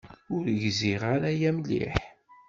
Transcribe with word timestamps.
Ur 0.35 0.43
gziɣ 0.61 1.01
ara 1.13 1.29
aya 1.31 1.51
mliḥ. 1.57 1.95